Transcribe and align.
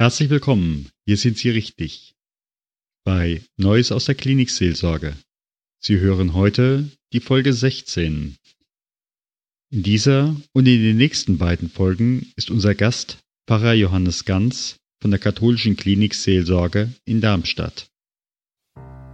Herzlich 0.00 0.30
willkommen, 0.30 0.88
hier 1.06 1.16
sind 1.16 1.38
Sie 1.38 1.50
richtig. 1.50 2.14
Bei 3.04 3.42
Neues 3.56 3.90
aus 3.90 4.04
der 4.04 4.14
Klinikseelsorge. 4.14 5.16
Sie 5.80 5.98
hören 5.98 6.34
heute 6.34 6.88
die 7.12 7.18
Folge 7.18 7.52
16. 7.52 8.36
In 9.72 9.82
dieser 9.82 10.36
und 10.52 10.68
in 10.68 10.82
den 10.82 10.98
nächsten 10.98 11.38
beiden 11.38 11.68
Folgen 11.68 12.30
ist 12.36 12.48
unser 12.48 12.76
Gast 12.76 13.18
Pfarrer 13.48 13.72
Johannes 13.72 14.24
Ganz 14.24 14.76
von 15.02 15.10
der 15.10 15.18
Katholischen 15.18 15.76
Klinikseelsorge 15.76 16.92
in 17.04 17.20
Darmstadt. 17.20 17.90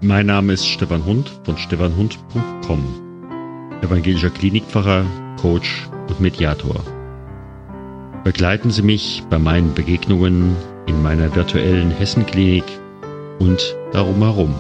Mein 0.03 0.27
Name 0.27 0.53
ist 0.53 0.67
Stefan 0.67 1.07
Hund 1.07 1.31
von 1.45 1.57
stefanhund.com, 1.57 3.81
evangelischer 3.83 4.29
Klinikpfarrer, 4.29 5.37
Coach 5.41 5.89
und 6.11 6.21
Mediator. 6.21 7.04
Begleiten 8.25 8.71
Sie 8.71 8.81
mich 8.81 9.23
bei 9.29 9.39
meinen 9.39 9.75
Begegnungen 9.75 10.57
in 10.87 11.03
meiner 11.03 11.37
virtuellen 11.37 11.91
Hessenklinik 11.91 12.65
und 13.39 13.77
darum 13.93 14.17
herum. 14.23 14.55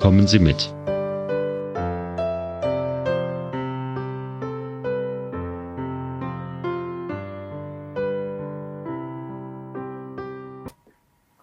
Kommen 0.00 0.26
Sie 0.26 0.38
mit. 0.38 0.72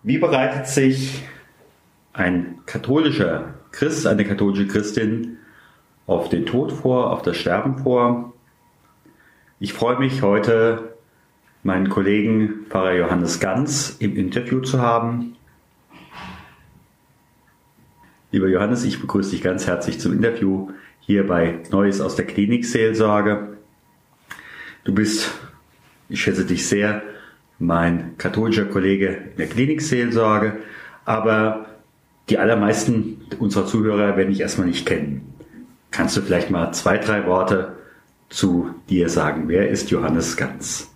Wie 0.01 0.17
bereitet 0.17 0.65
sich 0.65 1.21
ein 2.13 2.61
katholischer 2.65 3.53
Christ, 3.71 4.07
eine 4.07 4.25
katholische 4.25 4.65
Christin 4.65 5.37
auf 6.07 6.29
den 6.29 6.47
Tod 6.47 6.71
vor, 6.71 7.11
auf 7.11 7.21
das 7.21 7.37
Sterben 7.37 7.77
vor? 7.77 8.33
Ich 9.59 9.73
freue 9.73 9.99
mich 9.99 10.23
heute 10.23 10.92
meinen 11.63 11.89
Kollegen 11.89 12.65
Pfarrer 12.69 12.93
Johannes 12.93 13.39
Ganz 13.39 13.95
im 13.99 14.15
Interview 14.15 14.59
zu 14.59 14.81
haben. 14.81 15.35
Lieber 18.31 18.47
Johannes, 18.47 18.83
ich 18.83 18.99
begrüße 18.99 19.31
dich 19.31 19.41
ganz 19.41 19.67
herzlich 19.67 19.99
zum 19.99 20.13
Interview 20.13 20.69
hier 20.99 21.25
bei 21.25 21.59
Neues 21.71 22.01
aus 22.01 22.15
der 22.15 22.25
Klinikseelsorge. 22.25 23.57
Du 24.83 24.93
bist, 24.93 25.31
ich 26.09 26.21
schätze 26.21 26.45
dich 26.45 26.67
sehr, 26.67 27.01
mein 27.59 28.17
katholischer 28.17 28.65
Kollege 28.65 29.07
in 29.07 29.37
der 29.37 29.47
Klinikseelsorge, 29.47 30.57
aber 31.05 31.67
die 32.29 32.37
allermeisten 32.37 33.21
unserer 33.39 33.65
Zuhörer 33.65 34.17
werden 34.17 34.29
dich 34.29 34.41
erstmal 34.41 34.67
nicht 34.67 34.85
kennen. 34.85 35.33
Kannst 35.91 36.17
du 36.17 36.21
vielleicht 36.21 36.49
mal 36.49 36.71
zwei, 36.73 36.97
drei 36.97 37.25
Worte 37.27 37.77
zu 38.29 38.73
dir 38.89 39.09
sagen? 39.09 39.43
Wer 39.47 39.69
ist 39.69 39.91
Johannes 39.91 40.35
Ganz? 40.35 40.92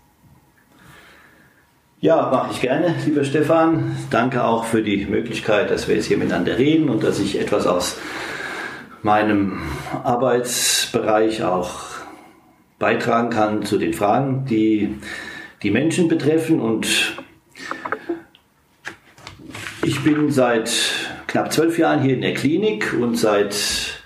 Ja, 1.99 2.29
mache 2.31 2.51
ich 2.51 2.61
gerne, 2.61 2.93
lieber 3.07 3.23
Stefan. 3.23 3.97
Danke 4.11 4.43
auch 4.43 4.65
für 4.65 4.83
die 4.83 5.07
Möglichkeit, 5.07 5.71
dass 5.71 5.87
wir 5.87 5.95
jetzt 5.95 6.05
hier 6.05 6.17
miteinander 6.17 6.59
reden 6.59 6.89
und 6.89 7.03
dass 7.03 7.17
ich 7.19 7.39
etwas 7.39 7.65
aus 7.65 7.97
meinem 9.01 9.63
Arbeitsbereich 10.03 11.43
auch 11.43 11.71
beitragen 12.77 13.31
kann 13.31 13.63
zu 13.63 13.79
den 13.79 13.93
Fragen, 13.93 14.45
die 14.45 14.99
die 15.63 15.71
Menschen 15.71 16.07
betreffen. 16.07 16.59
Und 16.59 17.17
ich 19.83 20.03
bin 20.03 20.29
seit 20.29 20.71
knapp 21.25 21.51
zwölf 21.51 21.79
Jahren 21.79 22.03
hier 22.03 22.13
in 22.13 22.21
der 22.21 22.35
Klinik 22.35 22.93
und 22.93 23.17
seit 23.17 24.03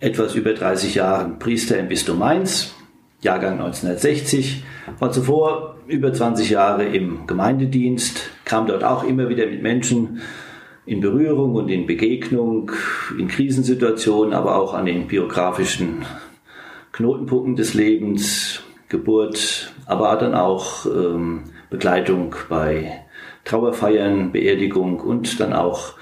etwas 0.00 0.34
über 0.34 0.52
30 0.52 0.96
Jahren 0.96 1.38
Priester 1.38 1.78
im 1.78 1.88
Bistum 1.88 2.18
Mainz, 2.18 2.74
Jahrgang 3.22 3.52
1960. 3.52 4.64
War 4.98 5.10
zuvor 5.12 5.75
über 5.88 6.12
20 6.12 6.50
Jahre 6.50 6.84
im 6.84 7.26
Gemeindedienst, 7.26 8.30
kam 8.44 8.66
dort 8.66 8.84
auch 8.84 9.04
immer 9.04 9.28
wieder 9.28 9.46
mit 9.46 9.62
Menschen 9.62 10.20
in 10.84 11.00
Berührung 11.00 11.54
und 11.54 11.68
in 11.68 11.86
Begegnung, 11.86 12.72
in 13.18 13.28
Krisensituationen, 13.28 14.34
aber 14.34 14.56
auch 14.56 14.74
an 14.74 14.86
den 14.86 15.06
biografischen 15.06 16.04
Knotenpunkten 16.92 17.56
des 17.56 17.74
Lebens, 17.74 18.62
Geburt, 18.88 19.72
aber 19.86 20.16
dann 20.16 20.34
auch 20.34 20.86
ähm, 20.86 21.44
Begleitung 21.70 22.36
bei 22.48 23.00
Trauerfeiern, 23.44 24.30
Beerdigung 24.30 25.00
und 25.00 25.40
dann 25.40 25.52
auch 25.52 25.94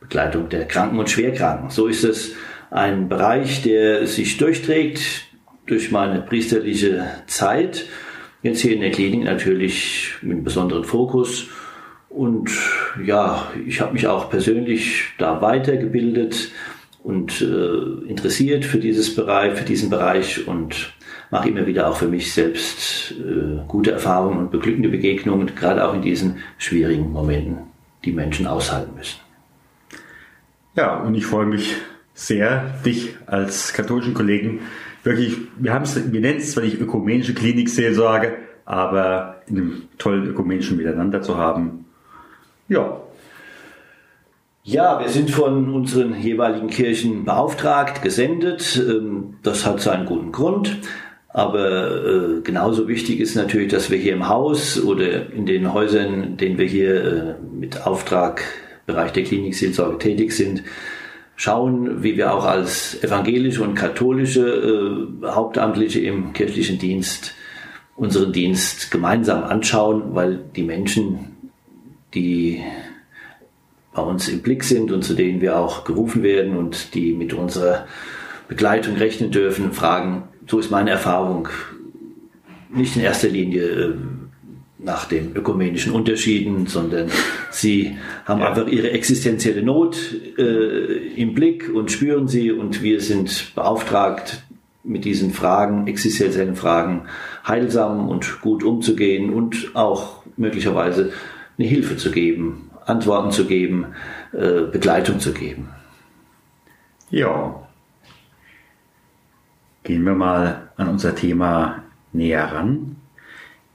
Begleitung 0.00 0.48
der 0.48 0.66
Kranken 0.66 0.98
und 0.98 1.08
Schwerkranken. 1.08 1.70
So 1.70 1.86
ist 1.86 2.02
es 2.02 2.34
ein 2.70 3.08
Bereich, 3.08 3.62
der 3.62 4.06
sich 4.06 4.38
durchträgt 4.38 5.24
durch 5.66 5.92
meine 5.92 6.20
priesterliche 6.22 7.06
Zeit 7.26 7.86
Jetzt 8.42 8.60
hier 8.60 8.74
in 8.74 8.80
der 8.80 8.90
Klinik 8.90 9.24
natürlich 9.24 10.14
mit 10.20 10.42
besonderen 10.42 10.84
Fokus. 10.84 11.46
Und 12.08 12.50
ja, 13.04 13.50
ich 13.66 13.80
habe 13.80 13.92
mich 13.92 14.06
auch 14.06 14.28
persönlich 14.28 15.04
da 15.18 15.40
weitergebildet 15.40 16.50
und 17.02 17.40
äh, 17.40 18.08
interessiert 18.08 18.64
für 18.64 18.78
dieses 18.78 19.14
Bereich, 19.14 19.58
für 19.58 19.64
diesen 19.64 19.90
Bereich 19.90 20.46
und 20.46 20.92
mache 21.30 21.48
immer 21.48 21.66
wieder 21.66 21.88
auch 21.88 21.96
für 21.96 22.08
mich 22.08 22.34
selbst 22.34 23.12
äh, 23.12 23.64
gute 23.66 23.92
Erfahrungen 23.92 24.38
und 24.38 24.50
beglückende 24.50 24.88
Begegnungen, 24.88 25.54
gerade 25.54 25.88
auch 25.88 25.94
in 25.94 26.02
diesen 26.02 26.38
schwierigen 26.58 27.10
Momenten, 27.10 27.58
die 28.04 28.12
Menschen 28.12 28.46
aushalten 28.46 28.94
müssen. 28.96 29.18
Ja, 30.76 30.98
und 30.98 31.14
ich 31.14 31.26
freue 31.26 31.46
mich 31.46 31.76
sehr, 32.14 32.74
dich 32.84 33.16
als 33.26 33.72
katholischen 33.72 34.14
Kollegen 34.14 34.60
wirklich, 35.02 35.36
wir 35.58 35.72
haben 35.72 35.82
es, 35.82 36.12
wir 36.12 36.20
nennen 36.20 36.38
es 36.38 36.52
zwar 36.52 36.64
nicht 36.64 36.80
ökumenische 36.80 37.34
Klinikseelsorge, 37.34 38.36
aber 38.64 39.42
in 39.46 39.56
einem 39.56 39.82
tollen 39.98 40.26
ökumenischen 40.26 40.76
Miteinander 40.76 41.22
zu 41.22 41.36
haben. 41.36 41.86
Ja. 42.68 43.00
Ja, 44.64 45.00
wir 45.00 45.08
sind 45.08 45.30
von 45.32 45.74
unseren 45.74 46.14
jeweiligen 46.20 46.68
Kirchen 46.68 47.24
beauftragt, 47.24 48.02
gesendet. 48.02 48.80
Ähm, 48.80 49.34
das 49.42 49.66
hat 49.66 49.80
seinen 49.80 50.06
guten 50.06 50.30
Grund. 50.30 50.78
Aber 51.28 52.04
äh, 52.04 52.40
genauso 52.42 52.86
wichtig 52.86 53.18
ist 53.18 53.34
natürlich, 53.34 53.72
dass 53.72 53.90
wir 53.90 53.98
hier 53.98 54.12
im 54.12 54.28
Haus 54.28 54.80
oder 54.82 55.32
in 55.32 55.46
den 55.46 55.72
Häusern, 55.72 56.36
denen 56.36 56.58
wir 56.58 56.66
hier 56.66 57.04
äh, 57.04 57.34
mit 57.58 57.86
Auftrag 57.86 58.42
Bereich 58.86 59.12
der 59.12 59.24
Klinikseelsorge 59.24 59.98
tätig 59.98 60.32
sind, 60.32 60.62
schauen, 61.42 62.04
wie 62.04 62.16
wir 62.16 62.32
auch 62.32 62.44
als 62.44 63.02
evangelische 63.02 63.64
und 63.64 63.74
katholische 63.74 64.46
äh, 65.22 65.26
Hauptamtliche 65.26 65.98
im 65.98 66.32
kirchlichen 66.32 66.78
Dienst 66.78 67.34
unseren 67.96 68.32
Dienst 68.32 68.92
gemeinsam 68.92 69.42
anschauen, 69.42 70.14
weil 70.14 70.38
die 70.54 70.62
Menschen, 70.62 71.36
die 72.14 72.62
bei 73.92 74.02
uns 74.02 74.28
im 74.28 74.40
Blick 74.40 74.62
sind 74.62 74.92
und 74.92 75.02
zu 75.02 75.14
denen 75.14 75.40
wir 75.40 75.58
auch 75.58 75.82
gerufen 75.82 76.22
werden 76.22 76.56
und 76.56 76.94
die 76.94 77.12
mit 77.12 77.34
unserer 77.34 77.86
Begleitung 78.46 78.94
rechnen 78.94 79.32
dürfen, 79.32 79.72
fragen, 79.72 80.28
so 80.46 80.60
ist 80.60 80.70
meine 80.70 80.90
Erfahrung, 80.90 81.48
nicht 82.72 82.94
in 82.94 83.02
erster 83.02 83.28
Linie 83.28 83.64
äh, 83.64 83.94
nach 84.84 85.04
den 85.04 85.34
ökumenischen 85.36 85.92
Unterschieden, 85.92 86.66
sondern 86.66 87.10
sie 87.50 87.96
haben 88.24 88.40
ja. 88.40 88.48
einfach 88.48 88.66
ihre 88.66 88.90
existenzielle 88.90 89.62
Not 89.62 90.14
äh, 90.38 91.14
im 91.14 91.34
Blick 91.34 91.70
und 91.72 91.90
spüren 91.90 92.28
sie 92.28 92.50
und 92.52 92.82
wir 92.82 93.00
sind 93.00 93.54
beauftragt, 93.54 94.42
mit 94.84 95.04
diesen 95.04 95.32
Fragen, 95.32 95.86
existenziellen 95.86 96.56
Fragen, 96.56 97.06
heilsam 97.46 98.08
und 98.08 98.40
gut 98.40 98.64
umzugehen 98.64 99.32
und 99.32 99.70
auch 99.74 100.24
möglicherweise 100.36 101.12
eine 101.58 101.68
Hilfe 101.68 101.96
zu 101.96 102.10
geben, 102.10 102.70
Antworten 102.84 103.30
zu 103.30 103.46
geben, 103.46 103.86
äh, 104.32 104.62
Begleitung 104.62 105.20
zu 105.20 105.32
geben. 105.32 105.68
Ja. 107.10 107.68
Gehen 109.84 110.04
wir 110.04 110.14
mal 110.14 110.70
an 110.76 110.88
unser 110.88 111.14
Thema 111.14 111.84
näher 112.12 112.52
ran. 112.52 112.96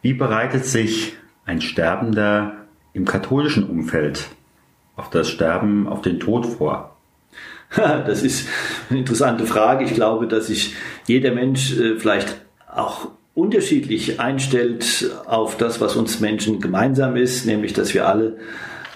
Wie 0.01 0.13
bereitet 0.13 0.65
sich 0.65 1.13
ein 1.45 1.61
Sterbender 1.61 2.65
im 2.93 3.05
katholischen 3.05 3.67
Umfeld 3.67 4.27
auf 4.95 5.09
das 5.09 5.29
Sterben, 5.29 5.87
auf 5.87 6.01
den 6.01 6.19
Tod 6.19 6.45
vor? 6.45 6.97
Das 7.75 8.23
ist 8.23 8.47
eine 8.89 8.99
interessante 8.99 9.45
Frage. 9.45 9.83
Ich 9.83 9.93
glaube, 9.93 10.27
dass 10.27 10.47
sich 10.47 10.73
jeder 11.05 11.33
Mensch 11.33 11.77
äh, 11.77 11.97
vielleicht 11.97 12.37
auch 12.73 13.09
unterschiedlich 13.33 14.19
einstellt 14.19 15.11
auf 15.25 15.57
das, 15.57 15.81
was 15.81 15.95
uns 15.95 16.19
Menschen 16.19 16.59
gemeinsam 16.59 17.15
ist, 17.15 17.45
nämlich 17.45 17.73
dass 17.73 17.93
wir 17.93 18.07
alle 18.07 18.37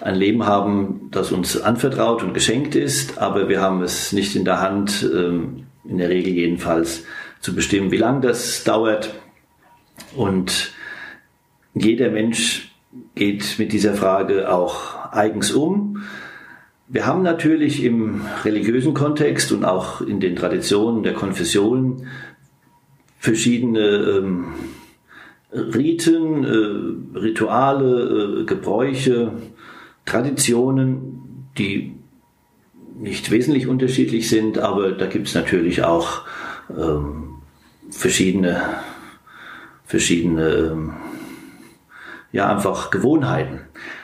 ein 0.00 0.16
Leben 0.16 0.46
haben, 0.46 1.08
das 1.12 1.30
uns 1.30 1.60
anvertraut 1.60 2.24
und 2.24 2.34
geschenkt 2.34 2.74
ist, 2.74 3.18
aber 3.18 3.48
wir 3.48 3.60
haben 3.60 3.82
es 3.82 4.12
nicht 4.12 4.34
in 4.34 4.44
der 4.44 4.60
Hand, 4.60 5.08
ähm, 5.14 5.66
in 5.84 5.98
der 5.98 6.08
Regel 6.08 6.32
jedenfalls, 6.32 7.04
zu 7.40 7.54
bestimmen, 7.54 7.90
wie 7.90 7.98
lange 7.98 8.20
das 8.20 8.64
dauert. 8.64 9.14
Und 10.16 10.71
jeder 11.74 12.10
Mensch 12.10 12.72
geht 13.14 13.58
mit 13.58 13.72
dieser 13.72 13.94
Frage 13.94 14.52
auch 14.52 15.10
eigens 15.12 15.52
um. 15.52 16.02
Wir 16.88 17.06
haben 17.06 17.22
natürlich 17.22 17.82
im 17.82 18.20
religiösen 18.44 18.92
Kontext 18.92 19.50
und 19.52 19.64
auch 19.64 20.02
in 20.02 20.20
den 20.20 20.36
Traditionen 20.36 21.02
der 21.02 21.14
Konfessionen 21.14 22.08
verschiedene 23.18 23.80
ähm, 23.80 24.44
Riten, 25.52 26.44
äh, 26.44 27.18
Rituale, 27.18 28.40
äh, 28.40 28.44
Gebräuche, 28.44 29.32
Traditionen, 30.04 31.48
die 31.56 31.94
nicht 32.98 33.30
wesentlich 33.30 33.66
unterschiedlich 33.66 34.28
sind, 34.28 34.58
aber 34.58 34.92
da 34.92 35.06
gibt 35.06 35.28
es 35.28 35.34
natürlich 35.34 35.82
auch 35.82 36.22
ähm, 36.70 37.36
verschiedene, 37.90 38.62
verschiedene 39.84 40.48
ähm, 40.48 40.92
ja, 42.32 42.50
einfach 42.50 42.90
Gewohnheiten. 42.90 43.60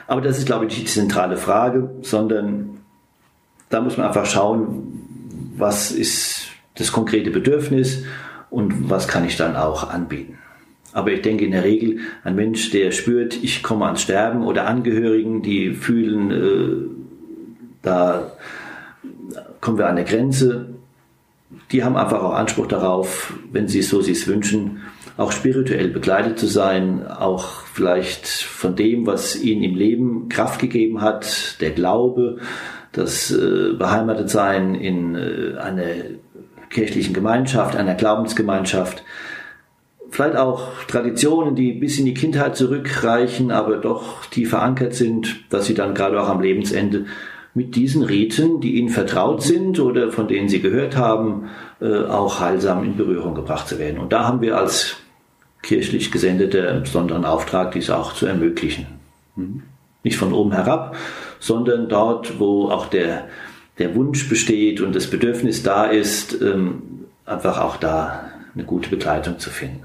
Aber 0.07 0.21
das 0.21 0.37
ist, 0.37 0.45
glaube 0.45 0.65
ich, 0.65 0.71
nicht 0.71 0.87
die 0.87 0.91
zentrale 0.91 1.37
Frage, 1.37 1.89
sondern 2.01 2.77
da 3.69 3.81
muss 3.81 3.97
man 3.97 4.07
einfach 4.07 4.25
schauen, 4.25 5.53
was 5.57 5.91
ist 5.91 6.47
das 6.75 6.91
konkrete 6.91 7.31
Bedürfnis 7.31 8.03
und 8.49 8.89
was 8.89 9.07
kann 9.07 9.25
ich 9.25 9.35
dann 9.35 9.55
auch 9.55 9.89
anbieten. 9.89 10.37
Aber 10.93 11.11
ich 11.11 11.21
denke 11.21 11.45
in 11.45 11.51
der 11.51 11.63
Regel, 11.63 11.99
ein 12.23 12.35
Mensch, 12.35 12.71
der 12.71 12.91
spürt, 12.91 13.43
ich 13.43 13.61
komme 13.61 13.85
ans 13.85 14.01
Sterben 14.01 14.43
oder 14.43 14.65
Angehörigen, 14.67 15.43
die 15.43 15.73
fühlen, 15.73 16.31
äh, 16.31 16.89
da 17.83 18.31
kommen 19.61 19.77
wir 19.77 19.87
an 19.87 19.97
der 19.97 20.05
Grenze, 20.05 20.69
die 21.71 21.83
haben 21.83 21.95
einfach 21.95 22.23
auch 22.23 22.33
Anspruch 22.33 22.67
darauf, 22.67 23.33
wenn 23.51 23.67
sie 23.67 23.79
es 23.79 23.89
so 23.89 24.01
sich 24.01 24.25
wünschen, 24.27 24.81
auch 25.19 25.33
spirituell 25.33 25.89
begleitet 25.89 26.39
zu 26.39 26.47
sein, 26.47 27.05
auch 27.05 27.65
vielleicht 27.73 28.25
von 28.25 28.77
dem, 28.77 29.05
was 29.05 29.35
ihnen 29.35 29.63
im 29.63 29.75
Leben 29.75 30.29
Kraft 30.29 30.61
gegeben 30.61 31.01
hat, 31.01 31.59
der 31.59 31.71
Glaube, 31.71 32.37
das 32.93 33.29
äh, 33.29 33.73
Beheimatetsein 33.77 34.75
in 34.75 35.15
äh, 35.15 35.57
einer 35.59 35.87
kirchlichen 36.69 37.13
Gemeinschaft, 37.13 37.75
einer 37.75 37.95
Glaubensgemeinschaft, 37.95 39.03
vielleicht 40.09 40.37
auch 40.37 40.69
Traditionen, 40.87 41.53
die 41.53 41.73
bis 41.73 41.99
in 41.99 42.05
die 42.05 42.13
Kindheit 42.13 42.55
zurückreichen, 42.55 43.51
aber 43.51 43.75
doch 43.75 44.25
tief 44.27 44.51
verankert 44.51 44.93
sind, 44.93 45.41
dass 45.49 45.65
sie 45.65 45.73
dann 45.73 45.95
gerade 45.95 46.21
auch 46.21 46.29
am 46.29 46.39
Lebensende 46.39 47.07
mit 47.53 47.75
diesen 47.75 48.03
Riten, 48.03 48.61
die 48.61 48.77
ihnen 48.77 48.89
vertraut 48.89 49.43
sind 49.43 49.81
oder 49.81 50.13
von 50.13 50.29
denen 50.29 50.47
sie 50.47 50.61
gehört 50.61 50.95
haben, 50.95 51.49
äh, 51.81 52.05
auch 52.05 52.39
heilsam 52.39 52.85
in 52.85 52.95
Berührung 52.95 53.35
gebracht 53.35 53.67
zu 53.67 53.79
werden. 53.79 53.99
Und 53.99 54.13
da 54.13 54.25
haben 54.25 54.39
wir 54.39 54.57
als 54.57 54.95
kirchlich 55.61 56.11
Gesendete 56.11 56.79
besonderen 56.81 57.25
Auftrag, 57.25 57.71
dies 57.71 57.89
auch 57.89 58.13
zu 58.13 58.25
ermöglichen. 58.25 58.87
Mhm. 59.35 59.63
Nicht 60.03 60.17
von 60.17 60.33
oben 60.33 60.53
herab, 60.53 60.95
sondern 61.39 61.89
dort, 61.89 62.39
wo 62.39 62.69
auch 62.69 62.87
der, 62.87 63.27
der 63.77 63.95
Wunsch 63.95 64.29
besteht 64.29 64.81
und 64.81 64.95
das 64.95 65.07
Bedürfnis 65.07 65.63
da 65.63 65.85
ist, 65.85 66.41
ähm, 66.41 67.05
einfach 67.25 67.59
auch 67.59 67.77
da 67.77 68.31
eine 68.55 68.63
gute 68.63 68.89
Begleitung 68.89 69.39
zu 69.39 69.49
finden. 69.49 69.83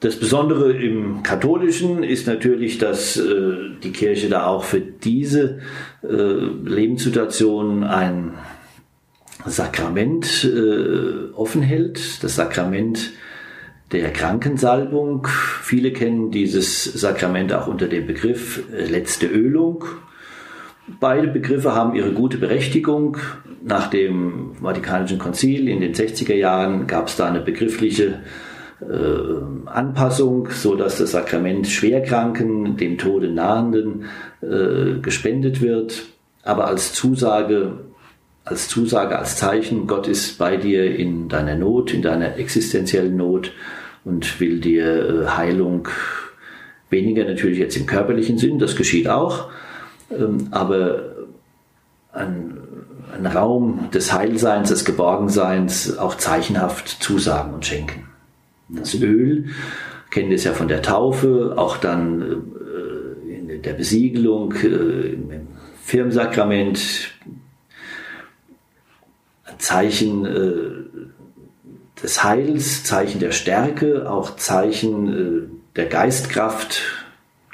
Das 0.00 0.20
Besondere 0.20 0.72
im 0.72 1.22
Katholischen 1.22 2.02
ist 2.02 2.26
natürlich, 2.26 2.76
dass 2.76 3.16
äh, 3.16 3.54
die 3.82 3.92
Kirche 3.92 4.28
da 4.28 4.46
auch 4.46 4.62
für 4.62 4.80
diese 4.80 5.60
äh, 6.02 6.06
Lebenssituation 6.06 7.82
ein 7.82 8.34
Sakrament 9.46 10.44
äh, 10.44 11.32
offen 11.34 11.62
hält, 11.62 12.22
das 12.22 12.36
Sakrament 12.36 13.12
der 13.92 14.12
Krankensalbung. 14.12 15.26
Viele 15.62 15.92
kennen 15.92 16.30
dieses 16.30 16.84
Sakrament 16.84 17.52
auch 17.52 17.66
unter 17.66 17.86
dem 17.86 18.06
Begriff 18.06 18.64
äh, 18.72 18.86
letzte 18.86 19.26
Ölung. 19.26 19.84
Beide 21.00 21.28
Begriffe 21.28 21.74
haben 21.74 21.94
ihre 21.94 22.12
gute 22.12 22.38
Berechtigung. 22.38 23.16
Nach 23.62 23.90
dem 23.90 24.52
Vatikanischen 24.60 25.18
Konzil 25.18 25.68
in 25.68 25.80
den 25.80 25.94
60er 25.94 26.34
Jahren 26.34 26.86
gab 26.86 27.08
es 27.08 27.16
da 27.16 27.26
eine 27.26 27.40
begriffliche 27.40 28.20
äh, 28.80 29.66
Anpassung, 29.66 30.48
so 30.50 30.76
dass 30.76 30.98
das 30.98 31.12
Sakrament 31.12 31.66
Schwerkranken, 31.66 32.76
dem 32.76 32.98
Tode 32.98 33.30
nahenden, 33.30 34.04
äh, 34.42 35.00
gespendet 35.00 35.60
wird, 35.60 36.04
aber 36.42 36.66
als 36.66 36.92
Zusage, 36.92 37.80
als 38.46 38.68
Zusage, 38.68 39.18
als 39.18 39.36
Zeichen, 39.36 39.86
Gott 39.88 40.06
ist 40.06 40.38
bei 40.38 40.56
dir 40.56 40.96
in 40.96 41.28
deiner 41.28 41.56
Not, 41.56 41.92
in 41.92 42.00
deiner 42.00 42.36
existenziellen 42.36 43.16
Not 43.16 43.52
und 44.04 44.40
will 44.40 44.60
dir 44.60 45.24
äh, 45.24 45.26
Heilung, 45.26 45.88
weniger 46.88 47.24
natürlich 47.24 47.58
jetzt 47.58 47.76
im 47.76 47.86
körperlichen 47.86 48.38
Sinn, 48.38 48.60
das 48.60 48.76
geschieht 48.76 49.08
auch, 49.08 49.50
ähm, 50.16 50.46
aber 50.52 51.16
ein, 52.12 52.56
ein 53.12 53.26
Raum 53.26 53.90
des 53.92 54.12
Heilseins, 54.12 54.68
des 54.68 54.84
Geborgenseins 54.84 55.98
auch 55.98 56.14
zeichenhaft 56.14 56.88
zusagen 57.02 57.52
und 57.52 57.66
schenken. 57.66 58.06
Das 58.68 58.94
Öl, 58.94 59.46
kennen 60.10 60.30
es 60.30 60.44
ja 60.44 60.52
von 60.52 60.68
der 60.68 60.82
Taufe, 60.82 61.54
auch 61.56 61.78
dann 61.78 62.22
äh, 62.22 63.54
in 63.54 63.62
der 63.62 63.72
Besiegelung, 63.72 64.52
äh, 64.52 65.14
im 65.14 65.48
Firmensakrament, 65.82 67.15
Zeichen 69.58 70.24
äh, 70.24 72.02
des 72.02 72.22
Heils, 72.22 72.84
Zeichen 72.84 73.20
der 73.20 73.32
Stärke, 73.32 74.10
auch 74.10 74.36
Zeichen 74.36 75.62
der 75.76 75.86
Geistkraft, 75.86 76.82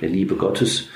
der 0.00 0.08
Liebe 0.08 0.36
Gottes. 0.36 0.88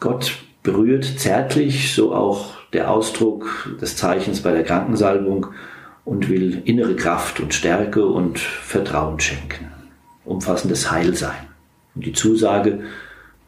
Gott 0.00 0.38
berührt 0.62 1.04
zärtlich, 1.04 1.94
so 1.94 2.14
auch 2.14 2.54
der 2.72 2.90
Ausdruck 2.90 3.76
des 3.80 3.96
Zeichens 3.96 4.42
bei 4.42 4.52
der 4.52 4.64
Krankensalbung 4.64 5.48
und 6.04 6.28
will 6.28 6.62
innere 6.64 6.96
Kraft 6.96 7.40
und 7.40 7.54
Stärke 7.54 8.06
und 8.06 8.38
Vertrauen 8.38 9.20
schenken. 9.20 9.68
Umfassendes 10.24 10.90
Heilsein. 10.90 11.48
Und 11.94 12.06
die 12.06 12.12
Zusage, 12.12 12.80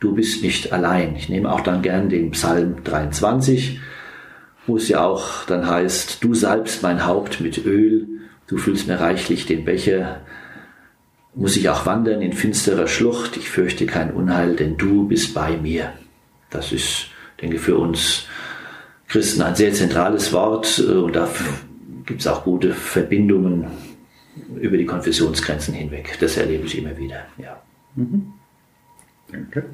du 0.01 0.15
bist 0.15 0.43
nicht 0.43 0.73
allein. 0.73 1.17
Ich 1.17 1.29
nehme 1.29 1.53
auch 1.53 1.61
dann 1.61 1.83
gern 1.83 2.09
den 2.09 2.33
Psalm 2.33 2.83
23, 2.85 3.81
wo 4.67 4.77
es 4.77 4.89
ja 4.89 5.05
auch 5.05 5.45
dann 5.45 5.69
heißt, 5.69 6.23
du 6.23 6.35
salbst 6.35 6.83
mein 6.83 7.07
Haupt 7.07 7.41
mit 7.41 7.65
Öl, 7.65 8.07
du 8.47 8.59
füllst 8.59 8.87
mir 8.87 9.01
reichlich 9.01 9.47
den 9.47 9.65
Becher, 9.65 10.21
muss 11.35 11.57
ich 11.57 11.69
auch 11.69 11.87
wandern 11.87 12.21
in 12.23 12.33
finsterer 12.33 12.87
Schlucht, 12.87 13.37
ich 13.37 13.49
fürchte 13.49 13.87
kein 13.87 14.13
Unheil, 14.13 14.57
denn 14.57 14.77
du 14.77 15.09
bist 15.09 15.35
bei 15.35 15.57
mir. 15.57 15.93
Das 16.51 16.73
ist, 16.73 17.07
denke 17.41 17.57
ich, 17.57 17.63
für 17.63 17.77
uns 17.77 18.27
Christen 19.09 19.43
ein 19.43 19.55
sehr 19.55 19.73
zentrales 19.73 20.33
Wort 20.33 20.79
äh, 20.79 20.93
und 20.93 21.17
dafür 21.17 21.47
gibt 22.05 22.21
es 22.21 22.27
auch 22.27 22.45
gute 22.45 22.75
Verbindungen 22.75 23.67
über 24.61 24.77
die 24.77 24.87
Konfessionsgrenzen 24.87 25.75
hinweg. 25.75 26.17
Das 26.21 26.37
erlebe 26.37 26.67
ich 26.67 26.79
immer 26.79 26.97
wieder. 26.97 27.27
Ja. 27.39 27.63
Mhm. 27.95 28.33
Danke. 29.31 29.65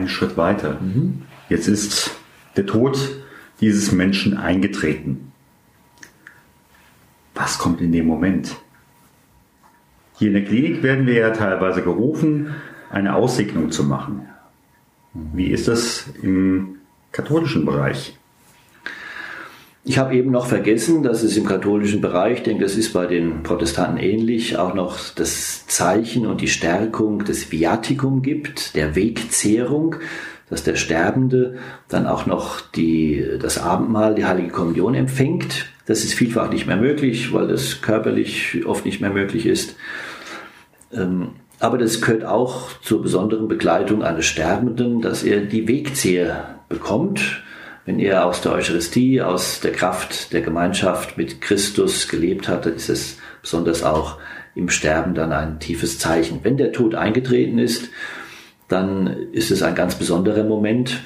Einen 0.00 0.08
Schritt 0.08 0.36
weiter. 0.36 0.80
Mhm. 0.80 1.22
Jetzt 1.48 1.68
ist 1.68 2.10
der 2.56 2.66
Tod 2.66 2.98
dieses 3.60 3.92
Menschen 3.92 4.36
eingetreten. 4.36 5.32
Was 7.34 7.58
kommt 7.58 7.80
in 7.80 7.92
dem 7.92 8.06
Moment? 8.06 8.56
Hier 10.16 10.28
in 10.28 10.34
der 10.34 10.44
Klinik 10.44 10.82
werden 10.82 11.06
wir 11.06 11.14
ja 11.14 11.30
teilweise 11.30 11.82
gerufen, 11.82 12.54
eine 12.90 13.14
Aussegnung 13.14 13.70
zu 13.70 13.84
machen. 13.84 14.28
Wie 15.14 15.46
ist 15.46 15.68
das 15.68 16.08
im 16.22 16.76
katholischen 17.12 17.64
Bereich? 17.64 18.18
Ich 19.82 19.96
habe 19.96 20.14
eben 20.14 20.30
noch 20.30 20.46
vergessen, 20.46 21.02
dass 21.02 21.22
es 21.22 21.38
im 21.38 21.46
katholischen 21.46 22.02
Bereich, 22.02 22.38
ich 22.38 22.42
denke, 22.42 22.64
das 22.64 22.76
ist 22.76 22.92
bei 22.92 23.06
den 23.06 23.42
Protestanten 23.42 23.96
ähnlich, 23.96 24.58
auch 24.58 24.74
noch 24.74 24.98
das 25.14 25.66
Zeichen 25.68 26.26
und 26.26 26.42
die 26.42 26.48
Stärkung 26.48 27.24
des 27.24 27.50
Viaticum 27.50 28.20
gibt, 28.20 28.74
der 28.76 28.94
Wegzehrung, 28.94 29.96
dass 30.50 30.64
der 30.64 30.76
Sterbende 30.76 31.56
dann 31.88 32.06
auch 32.06 32.26
noch 32.26 32.60
die, 32.60 33.24
das 33.40 33.56
Abendmahl, 33.56 34.14
die 34.14 34.26
Heilige 34.26 34.50
Kommunion 34.50 34.94
empfängt. 34.94 35.66
Das 35.86 36.04
ist 36.04 36.12
vielfach 36.12 36.50
nicht 36.50 36.66
mehr 36.66 36.76
möglich, 36.76 37.32
weil 37.32 37.48
das 37.48 37.80
körperlich 37.80 38.66
oft 38.66 38.84
nicht 38.84 39.00
mehr 39.00 39.10
möglich 39.10 39.46
ist. 39.46 39.76
Ähm, 40.92 41.30
aber 41.58 41.78
das 41.78 42.00
gehört 42.00 42.24
auch 42.24 42.68
zur 42.82 43.00
besonderen 43.00 43.48
Begleitung 43.48 44.02
eines 44.02 44.26
Sterbenden, 44.26 45.00
dass 45.00 45.22
er 45.22 45.40
die 45.40 45.66
Wegzehr 45.68 46.60
bekommt. 46.68 47.42
Wenn 47.86 47.98
er 47.98 48.26
aus 48.26 48.42
der 48.42 48.52
Eucharistie, 48.52 49.22
aus 49.22 49.60
der 49.60 49.72
Kraft 49.72 50.32
der 50.32 50.42
Gemeinschaft 50.42 51.16
mit 51.16 51.40
Christus 51.40 52.08
gelebt 52.08 52.48
hat, 52.48 52.66
ist 52.66 52.88
es 52.88 53.18
besonders 53.40 53.82
auch 53.82 54.18
im 54.54 54.68
Sterben 54.68 55.14
dann 55.14 55.32
ein 55.32 55.60
tiefes 55.60 55.98
Zeichen. 55.98 56.40
Wenn 56.42 56.56
der 56.56 56.72
Tod 56.72 56.94
eingetreten 56.94 57.58
ist, 57.58 57.88
dann 58.68 59.06
ist 59.32 59.50
es 59.50 59.62
ein 59.62 59.74
ganz 59.74 59.94
besonderer 59.94 60.44
Moment, 60.44 61.00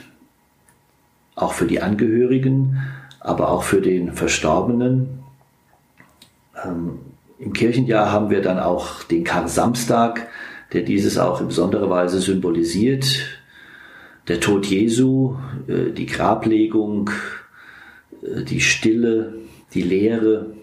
auch 1.34 1.52
für 1.52 1.66
die 1.66 1.80
Angehörigen, 1.80 2.82
aber 3.20 3.50
auch 3.50 3.62
für 3.62 3.80
den 3.80 4.12
Verstorbenen. 4.12 5.20
Ähm, 6.62 6.98
im 7.38 7.52
Kirchenjahr 7.52 8.12
haben 8.12 8.30
wir 8.30 8.42
dann 8.42 8.58
auch 8.58 9.02
den 9.04 9.24
Kar-Samstag, 9.24 10.28
der 10.72 10.82
dieses 10.82 11.18
auch 11.18 11.40
in 11.40 11.48
besonderer 11.48 11.90
Weise 11.90 12.20
symbolisiert. 12.20 13.06
Der 14.28 14.40
Tod 14.40 14.66
Jesu, 14.66 15.36
äh, 15.66 15.90
die 15.90 16.06
Grablegung, 16.06 17.10
äh, 18.22 18.42
die 18.42 18.60
Stille, 18.60 19.34
die 19.74 19.82
Leere, 19.82 20.54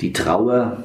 die 0.00 0.12
Trauer, 0.12 0.84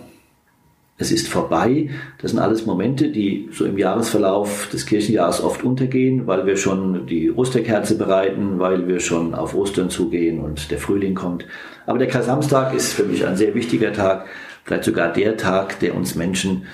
es 0.98 1.12
ist 1.12 1.27
vorbei. 1.27 1.89
Das 2.22 2.31
sind 2.31 2.39
alles 2.39 2.65
Momente, 2.65 3.10
die 3.10 3.50
so 3.51 3.65
im 3.65 3.77
Jahresverlauf 3.77 4.69
des 4.72 4.86
Kirchenjahres 4.86 5.41
oft 5.41 5.63
untergehen, 5.63 6.27
weil 6.27 6.45
wir 6.45 6.55
schon 6.55 7.07
die 7.07 7.31
Osterkerze 7.31 7.98
bereiten, 7.98 8.60
weil 8.60 8.88
wir 8.88 9.00
schon 9.00 9.33
auf 9.33 9.55
Ostern 9.55 9.89
zugehen 9.89 10.39
und 10.39 10.72
der 10.72 10.77
Frühling 10.77 11.15
kommt. 11.15 11.45
Aber 11.88 11.98
der 11.98 12.07
Kaisamstag 12.07 12.74
ist 12.74 12.93
für 12.93 13.03
mich 13.03 13.25
ein 13.25 13.36
sehr 13.36 13.55
wichtiger 13.55 13.91
Tag, 13.91 14.27
vielleicht 14.63 14.83
sogar 14.83 15.12
der 15.12 15.36
Tag, 15.36 15.79
der 15.79 15.95
uns 15.95 16.15
Menschen 16.15 16.65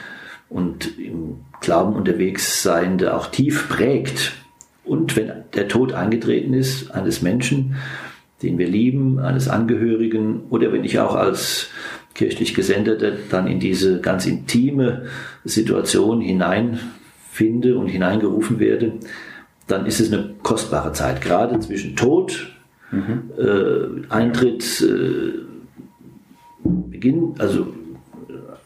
und 0.49 0.99
im 0.99 1.37
Glauben 1.61 1.95
unterwegs 1.95 2.61
Seiende 2.61 3.15
auch 3.15 3.27
tief 3.27 3.69
prägt. 3.69 4.33
Und 4.89 5.15
wenn 5.15 5.31
der 5.53 5.67
Tod 5.67 5.93
eingetreten 5.93 6.53
ist 6.53 6.89
eines 6.91 7.21
Menschen, 7.21 7.75
den 8.41 8.57
wir 8.57 8.67
lieben, 8.67 9.19
eines 9.19 9.47
Angehörigen, 9.47 10.41
oder 10.49 10.73
wenn 10.73 10.83
ich 10.83 10.99
auch 10.99 11.15
als 11.15 11.69
kirchlich 12.15 12.55
Gesendete 12.55 13.17
dann 13.29 13.47
in 13.47 13.59
diese 13.59 14.01
ganz 14.01 14.25
intime 14.25 15.05
Situation 15.45 16.21
hineinfinde 16.21 17.77
und 17.77 17.87
hineingerufen 17.87 18.59
werde, 18.59 18.93
dann 19.67 19.85
ist 19.85 19.99
es 19.99 20.11
eine 20.11 20.31
kostbare 20.41 20.91
Zeit, 20.93 21.21
gerade 21.21 21.59
zwischen 21.59 21.95
Tod, 21.95 22.51
mhm. 22.91 23.29
äh, 23.37 24.11
Eintritt, 24.11 24.81
äh, 24.81 25.45
Beginn, 26.63 27.35
also 27.37 27.67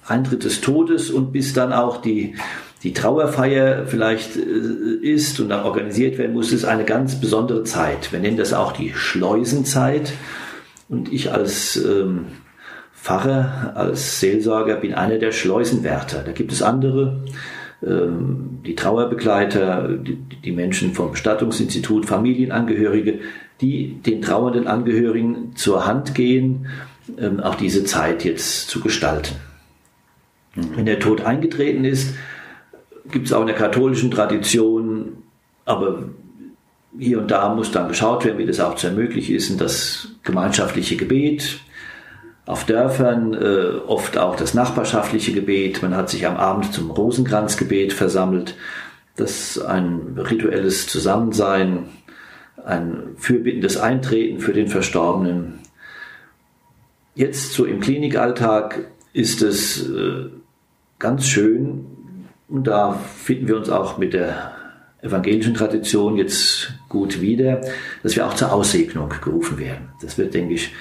Eintritt 0.08 0.46
des 0.46 0.62
Todes 0.62 1.10
und 1.12 1.32
bis 1.32 1.54
dann 1.54 1.74
auch 1.74 1.98
die, 1.98 2.36
die 2.84 2.94
Trauerfeier 2.94 3.86
vielleicht 3.88 4.36
äh, 4.36 4.40
ist 5.02 5.40
und 5.40 5.50
dann 5.50 5.64
organisiert 5.64 6.18
werden 6.18 6.34
muss, 6.34 6.52
ist 6.52 6.66
eine 6.66 6.84
ganz 6.84 7.20
besondere 7.20 7.64
Zeit. 7.64 8.12
Wir 8.12 8.20
nennen 8.20 8.38
das 8.38 8.54
auch 8.54 8.74
die 8.74 8.94
Schleusenzeit. 8.94 10.14
Und 10.90 11.12
ich 11.12 11.32
als 11.32 11.78
ähm, 11.78 12.26
Pfarrer, 12.94 13.74
als 13.76 14.20
Seelsorger 14.20 14.76
bin 14.76 14.94
einer 14.94 15.18
der 15.18 15.32
Schleusenwärter. 15.32 16.24
Da 16.24 16.32
gibt 16.34 16.52
es 16.52 16.62
andere, 16.62 17.22
ähm, 17.82 18.60
die 18.66 18.76
Trauerbegleiter, 18.76 19.90
die 19.98 20.52
Menschen 20.52 20.94
vom 20.94 21.12
Bestattungsinstitut, 21.12 22.06
Familienangehörige, 22.06 23.20
die 23.62 24.02
den 24.06 24.22
trauernden 24.22 24.68
Angehörigen 24.68 25.56
zur 25.56 25.86
Hand 25.86 26.16
gehen, 26.16 26.68
ähm, 27.18 27.40
auch 27.40 27.56
diese 27.56 27.86
Zeit 27.86 28.26
jetzt 28.26 28.70
zu 28.70 28.82
gestalten. 28.82 29.36
Mhm. 30.56 30.76
Wenn 30.76 30.86
der 30.86 31.00
Tod 31.00 31.22
eingetreten 31.22 31.86
ist, 31.86 32.14
gibt 33.10 33.28
es 33.28 33.34
auch 33.34 33.42
in 33.42 33.48
der 33.48 33.56
katholischen 33.56 34.12
Tradition, 34.12 35.24
aber 35.66 36.04
hier 36.98 37.20
und 37.20 37.32
da 37.32 37.54
muss 37.54 37.72
dann 37.72 37.88
geschaut 37.88 38.26
werden, 38.26 38.38
wie 38.38 38.46
das 38.46 38.60
auch 38.60 38.76
zu 38.76 38.88
ermöglichen 38.88 39.36
ist, 39.36 39.60
das 39.60 40.10
gemeinschaftliche 40.24 40.96
Gebet, 40.96 41.60
auf 42.46 42.66
Dörfern 42.66 43.34
äh, 43.34 43.78
oft 43.88 44.18
auch 44.18 44.36
das 44.36 44.54
nachbarschaftliche 44.54 45.32
Gebet. 45.32 45.82
Man 45.82 45.96
hat 45.96 46.10
sich 46.10 46.28
am 46.28 46.36
Abend 46.36 46.74
zum 46.74 46.92
Rosenkranzgebet 46.92 47.94
versammelt. 47.94 48.56
Das 49.16 49.56
ist 49.56 49.62
ein 49.62 50.18
rituelles 50.18 50.88
Zusammensein, 50.88 51.86
ein 52.66 53.16
fürbittendes 53.16 53.78
Eintreten 53.78 54.40
für 54.40 54.52
den 54.52 54.68
Verstorbenen. 54.68 55.60
Jetzt 57.16 57.54
so 57.54 57.64
im 57.64 57.80
Klinikalltag 57.80 58.88
ist 59.14 59.42
es 59.42 59.88
äh, 59.88 60.26
ganz 61.00 61.28
schön 61.28 61.93
und 62.54 62.68
da 62.68 62.94
finden 62.94 63.48
wir 63.48 63.58
uns 63.58 63.68
auch 63.72 63.98
mit 63.98 64.14
der 64.14 64.52
evangelischen 65.02 65.56
Tradition 65.56 66.18
jetzt 66.18 66.72
gut 66.88 67.20
wieder, 67.20 67.62
dass 68.04 68.16
wir 68.16 68.28
auch 68.28 68.36
zur 68.36 68.54
Aussegnung 68.54 69.10
gerufen 69.24 69.58
werden. 69.58 69.90
Das 70.04 70.20
wird, 70.20 70.36
denke 70.36 70.54
ich, 70.54 70.72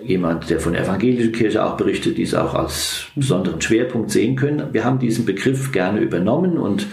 jemand, 0.00 0.50
der 0.50 0.60
von 0.60 0.72
der 0.72 0.84
evangelischen 0.84 1.32
Kirche 1.32 1.64
auch 1.64 1.76
berichtet, 1.76 2.16
dies 2.16 2.32
auch 2.32 2.54
als 2.54 3.06
besonderen 3.16 3.60
Schwerpunkt 3.60 4.12
sehen 4.12 4.36
können. 4.36 4.72
Wir 4.72 4.84
haben 4.84 5.00
diesen 5.00 5.24
Begriff 5.24 5.72
gerne 5.72 5.98
übernommen 5.98 6.58
und 6.58 6.86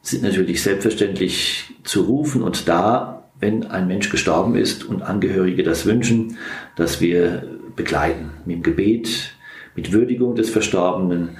sind 0.00 0.22
natürlich 0.22 0.62
selbstverständlich 0.62 1.70
zu 1.84 2.04
rufen 2.04 2.42
und 2.42 2.66
da, 2.66 3.28
wenn 3.38 3.66
ein 3.66 3.88
Mensch 3.88 4.08
gestorben 4.08 4.56
ist 4.56 4.84
und 4.84 5.02
Angehörige 5.02 5.62
das 5.62 5.84
wünschen, 5.84 6.38
dass 6.76 7.02
wir 7.02 7.42
begleiten 7.76 8.30
mit 8.46 8.56
dem 8.56 8.62
Gebet, 8.62 9.34
mit 9.76 9.92
Würdigung 9.92 10.34
des 10.34 10.48
Verstorbenen. 10.48 11.36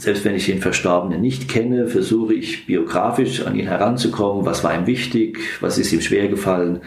Selbst 0.00 0.24
wenn 0.24 0.34
ich 0.34 0.46
den 0.46 0.62
Verstorbenen 0.62 1.20
nicht 1.20 1.46
kenne, 1.46 1.86
versuche 1.86 2.32
ich 2.32 2.64
biografisch 2.64 3.46
an 3.46 3.54
ihn 3.54 3.66
heranzukommen. 3.66 4.46
Was 4.46 4.64
war 4.64 4.74
ihm 4.74 4.86
wichtig? 4.86 5.38
Was 5.60 5.76
ist 5.76 5.92
ihm 5.92 6.00
schwer 6.00 6.28
gefallen? 6.28 6.80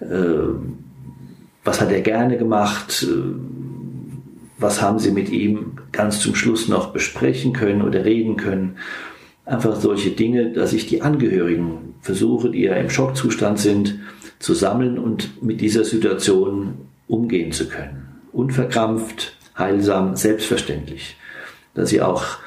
Äh, 0.00 0.56
was 1.62 1.80
hat 1.80 1.92
er 1.92 2.00
gerne 2.00 2.36
gemacht, 2.36 3.06
äh, 3.08 3.34
was 4.58 4.82
haben 4.82 4.98
Sie 4.98 5.12
mit 5.12 5.30
ihm 5.30 5.78
ganz 5.92 6.18
zum 6.18 6.34
Schluss 6.34 6.66
noch 6.66 6.92
besprechen 6.92 7.52
können 7.52 7.80
oder 7.80 8.04
reden 8.04 8.36
können. 8.36 8.78
Einfach 9.44 9.76
solche 9.76 10.10
Dinge, 10.10 10.52
dass 10.52 10.72
ich 10.72 10.88
die 10.88 11.00
Angehörigen 11.00 11.94
versuche, 12.00 12.50
die 12.50 12.62
ja 12.62 12.74
im 12.74 12.90
Schockzustand 12.90 13.60
sind, 13.60 14.00
zu 14.40 14.54
sammeln 14.54 14.98
und 14.98 15.44
mit 15.44 15.60
dieser 15.60 15.84
Situation 15.84 16.74
umgehen 17.06 17.52
zu 17.52 17.68
können. 17.68 18.08
Unverkrampft, 18.32 19.36
heilsam, 19.56 20.16
selbstverständlich. 20.16 21.14
Dass 21.74 21.90
sie 21.90 22.02
auch 22.02 22.38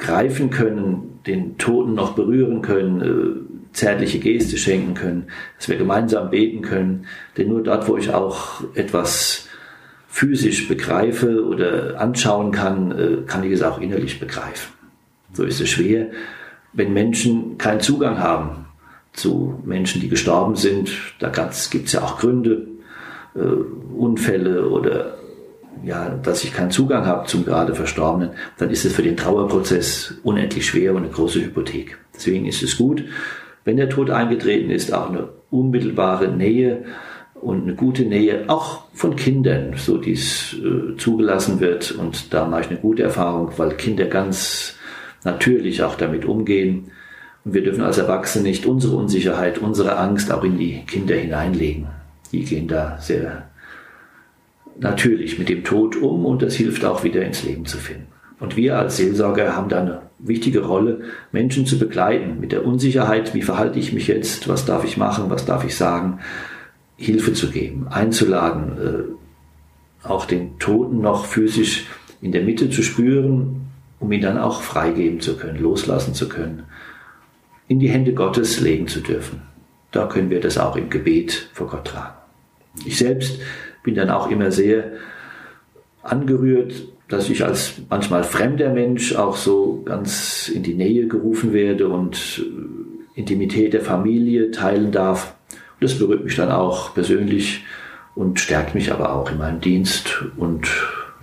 greifen 0.00 0.50
können, 0.50 1.20
den 1.26 1.58
Toten 1.58 1.94
noch 1.94 2.14
berühren 2.14 2.62
können, 2.62 3.00
äh, 3.00 3.72
zärtliche 3.72 4.18
Geste 4.18 4.56
schenken 4.56 4.94
können, 4.94 5.26
dass 5.56 5.68
wir 5.68 5.76
gemeinsam 5.76 6.30
beten 6.30 6.62
können. 6.62 7.06
Denn 7.36 7.48
nur 7.48 7.62
dort, 7.62 7.86
wo 7.86 7.96
ich 7.96 8.12
auch 8.12 8.64
etwas 8.74 9.46
physisch 10.08 10.66
begreife 10.66 11.44
oder 11.44 12.00
anschauen 12.00 12.50
kann, 12.50 12.90
äh, 12.90 13.16
kann 13.26 13.44
ich 13.44 13.52
es 13.52 13.62
auch 13.62 13.80
innerlich 13.80 14.18
begreifen. 14.18 14.72
So 15.34 15.44
ist 15.44 15.60
es 15.60 15.68
schwer, 15.68 16.08
wenn 16.72 16.92
Menschen 16.92 17.58
keinen 17.58 17.80
Zugang 17.80 18.18
haben 18.18 18.66
zu 19.12 19.60
Menschen, 19.64 20.00
die 20.00 20.08
gestorben 20.08 20.56
sind. 20.56 20.90
Da 21.20 21.28
gibt 21.28 21.86
es 21.86 21.92
ja 21.92 22.02
auch 22.02 22.18
Gründe, 22.18 22.66
äh, 23.34 23.40
Unfälle 23.96 24.68
oder 24.68 25.19
ja, 25.84 26.10
dass 26.10 26.44
ich 26.44 26.52
keinen 26.52 26.70
Zugang 26.70 27.06
habe 27.06 27.26
zum 27.26 27.44
gerade 27.44 27.74
Verstorbenen, 27.74 28.30
dann 28.58 28.70
ist 28.70 28.84
es 28.84 28.92
für 28.92 29.02
den 29.02 29.16
Trauerprozess 29.16 30.14
unendlich 30.22 30.66
schwer 30.66 30.92
und 30.92 31.04
eine 31.04 31.12
große 31.12 31.40
Hypothek. 31.40 31.98
Deswegen 32.14 32.46
ist 32.46 32.62
es 32.62 32.76
gut, 32.76 33.04
wenn 33.64 33.76
der 33.76 33.88
Tod 33.88 34.10
eingetreten 34.10 34.70
ist, 34.70 34.92
auch 34.92 35.08
eine 35.08 35.28
unmittelbare 35.50 36.28
Nähe 36.28 36.84
und 37.34 37.62
eine 37.62 37.74
gute 37.74 38.02
Nähe, 38.02 38.44
auch 38.48 38.84
von 38.92 39.16
Kindern, 39.16 39.74
so 39.76 39.96
dies 39.96 40.56
äh, 40.58 40.96
zugelassen 40.96 41.60
wird. 41.60 41.92
Und 41.92 42.34
da 42.34 42.46
mache 42.46 42.62
ich 42.62 42.70
eine 42.70 42.78
gute 42.78 43.02
Erfahrung, 43.02 43.52
weil 43.56 43.70
Kinder 43.70 44.06
ganz 44.06 44.76
natürlich 45.24 45.82
auch 45.82 45.94
damit 45.94 46.24
umgehen. 46.24 46.90
Und 47.44 47.54
wir 47.54 47.62
dürfen 47.62 47.82
als 47.82 47.98
Erwachsene 47.98 48.48
nicht 48.48 48.66
unsere 48.66 48.96
Unsicherheit, 48.96 49.58
unsere 49.58 49.96
Angst 49.96 50.30
auch 50.32 50.44
in 50.44 50.58
die 50.58 50.84
Kinder 50.86 51.14
hineinlegen. 51.14 51.86
Die 52.32 52.44
gehen 52.44 52.68
da 52.68 52.98
sehr 53.00 53.49
natürlich 54.80 55.38
mit 55.38 55.48
dem 55.48 55.62
Tod 55.62 55.96
um 55.96 56.24
und 56.24 56.42
das 56.42 56.54
hilft 56.54 56.84
auch 56.84 57.04
wieder 57.04 57.22
ins 57.22 57.44
Leben 57.44 57.66
zu 57.66 57.78
finden. 57.78 58.08
Und 58.38 58.56
wir 58.56 58.78
als 58.78 58.96
Seelsorger 58.96 59.54
haben 59.54 59.68
da 59.68 59.80
eine 59.80 60.02
wichtige 60.18 60.64
Rolle, 60.64 61.02
Menschen 61.30 61.66
zu 61.66 61.78
begleiten 61.78 62.40
mit 62.40 62.52
der 62.52 62.64
Unsicherheit, 62.64 63.34
wie 63.34 63.42
verhalte 63.42 63.78
ich 63.78 63.92
mich 63.92 64.08
jetzt, 64.08 64.48
was 64.48 64.64
darf 64.64 64.84
ich 64.84 64.96
machen, 64.96 65.28
was 65.28 65.44
darf 65.44 65.64
ich 65.64 65.76
sagen, 65.76 66.20
Hilfe 66.96 67.34
zu 67.34 67.50
geben, 67.50 67.88
einzuladen, 67.88 69.16
äh, 70.02 70.06
auch 70.08 70.24
den 70.24 70.58
Toten 70.58 71.00
noch 71.00 71.26
physisch 71.26 71.86
in 72.22 72.32
der 72.32 72.42
Mitte 72.42 72.70
zu 72.70 72.82
spüren, 72.82 73.68
um 73.98 74.10
ihn 74.12 74.22
dann 74.22 74.38
auch 74.38 74.62
freigeben 74.62 75.20
zu 75.20 75.36
können, 75.36 75.58
loslassen 75.58 76.14
zu 76.14 76.28
können, 76.28 76.64
in 77.68 77.78
die 77.78 77.90
Hände 77.90 78.14
Gottes 78.14 78.60
legen 78.60 78.88
zu 78.88 79.00
dürfen. 79.00 79.42
Da 79.90 80.06
können 80.06 80.30
wir 80.30 80.40
das 80.40 80.56
auch 80.56 80.76
im 80.76 80.88
Gebet 80.88 81.50
vor 81.52 81.68
Gott 81.68 81.86
tragen. 81.86 82.14
Ich 82.86 82.98
selbst 82.98 83.40
bin 83.82 83.94
dann 83.94 84.10
auch 84.10 84.30
immer 84.30 84.50
sehr 84.50 84.92
angerührt 86.02 86.72
dass 87.10 87.28
ich 87.28 87.44
als 87.44 87.82
manchmal 87.90 88.22
fremder 88.22 88.72
Mensch 88.72 89.14
auch 89.14 89.36
so 89.36 89.82
ganz 89.84 90.48
in 90.48 90.62
die 90.62 90.74
Nähe 90.74 91.08
gerufen 91.08 91.52
werde 91.52 91.88
und 91.88 92.44
äh, 92.44 93.18
Intimität 93.18 93.72
der 93.72 93.82
Familie 93.82 94.52
teilen 94.52 94.92
darf. 94.92 95.34
Das 95.80 95.98
berührt 95.98 96.24
mich 96.24 96.36
dann 96.36 96.50
auch 96.50 96.94
persönlich 96.94 97.64
und 98.14 98.38
stärkt 98.38 98.74
mich 98.74 98.92
aber 98.92 99.14
auch 99.14 99.30
in 99.30 99.38
meinem 99.38 99.60
Dienst 99.60 100.22
und 100.36 100.68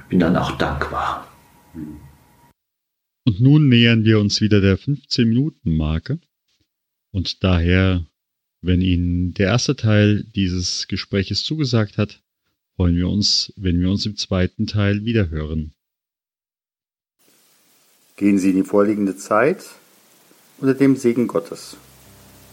bin 0.10 0.20
dann 0.20 0.36
auch 0.36 0.52
dankbar. 0.58 1.28
Und 3.26 3.40
nun 3.40 3.70
nähern 3.70 4.04
wir 4.04 4.20
uns 4.20 4.42
wieder 4.42 4.62
der 4.62 4.78
15-Minuten-Marke. 4.78 6.20
Und 7.12 7.44
daher, 7.44 8.06
wenn 8.62 8.82
Ihnen 8.82 9.34
der 9.34 9.48
erste 9.48 9.76
Teil 9.76 10.24
dieses 10.36 10.88
Gespräches 10.88 11.44
zugesagt 11.44 11.98
hat, 11.98 12.22
freuen 12.78 12.96
wir 12.96 13.10
uns, 13.10 13.52
wenn 13.58 13.80
wir 13.82 13.90
uns 13.90 14.06
im 14.06 14.16
zweiten 14.16 14.68
Teil 14.68 15.04
wiederhören. 15.04 15.74
Gehen 18.16 18.38
Sie 18.38 18.52
in 18.52 18.56
die 18.58 18.64
vorliegende 18.64 19.18
Zeit 19.18 19.66
unter 20.60 20.76
dem 20.76 20.96
Segen 20.96 21.28
Gottes. 21.28 21.76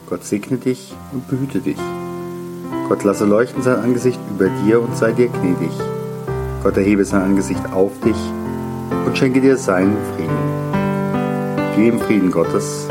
Gott 0.06 0.24
segne 0.24 0.58
dich 0.58 0.92
und 1.12 1.28
behüte 1.28 1.60
dich. 1.60 1.78
Gott 2.88 3.04
lasse 3.04 3.24
leuchten 3.24 3.62
sein 3.62 3.76
Angesicht 3.76 4.20
über 4.30 4.48
dir 4.64 4.80
und 4.80 4.96
sei 4.96 5.12
dir 5.12 5.28
gnädig. 5.28 5.72
Gott 6.62 6.76
erhebe 6.76 7.04
sein 7.04 7.22
Angesicht 7.22 7.64
auf 7.66 7.98
dich 8.00 8.16
und 9.06 9.16
schenke 9.16 9.40
dir 9.40 9.56
seinen 9.56 9.96
Frieden. 10.14 11.76
Geh 11.76 11.88
im 11.88 12.00
Frieden 12.00 12.30
Gottes. 12.30 12.88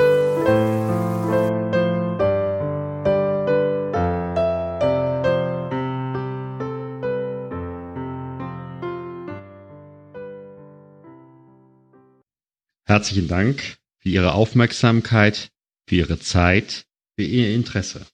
Herzlichen 12.93 13.27
Dank 13.27 13.77
für 14.03 14.09
Ihre 14.09 14.35
Aufmerksamkeit, 14.35 15.50
für 15.89 15.95
Ihre 15.95 16.19
Zeit, 16.19 16.85
für 17.17 17.25
Ihr 17.25 17.55
Interesse. 17.55 18.05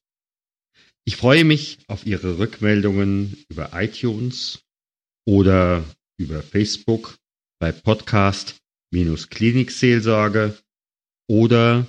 Ich 1.04 1.18
freue 1.18 1.44
mich 1.44 1.80
auf 1.88 2.06
Ihre 2.06 2.40
Rückmeldungen 2.40 3.44
über 3.50 3.72
iTunes 3.74 4.64
oder 5.26 5.84
über 6.18 6.42
Facebook 6.42 7.18
bei 7.60 7.74
Podcast-Klinikseelsorge 7.74 10.58
oder 11.28 11.86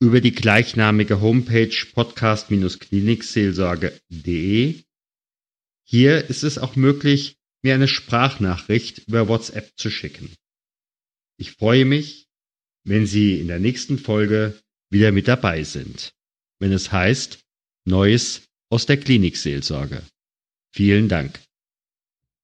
über 0.00 0.22
die 0.22 0.32
gleichnamige 0.32 1.20
Homepage 1.20 1.76
podcast-klinikseelsorge.de. 1.92 4.82
Hier 5.84 6.30
ist 6.30 6.42
es 6.42 6.56
auch 6.56 6.74
möglich, 6.74 7.36
mir 7.62 7.74
eine 7.74 7.86
Sprachnachricht 7.86 9.08
über 9.08 9.28
WhatsApp 9.28 9.76
zu 9.76 9.90
schicken. 9.90 10.32
Ich 11.36 11.52
freue 11.52 11.84
mich, 11.84 12.29
wenn 12.90 13.06
Sie 13.06 13.38
in 13.38 13.46
der 13.46 13.60
nächsten 13.60 13.98
Folge 13.98 14.58
wieder 14.90 15.12
mit 15.12 15.28
dabei 15.28 15.62
sind, 15.62 16.12
wenn 16.58 16.72
es 16.72 16.90
heißt 16.90 17.38
Neues 17.86 18.42
aus 18.68 18.84
der 18.86 18.96
Klinikseelsorge. 18.98 20.02
Vielen 20.74 21.08
Dank. 21.08 21.38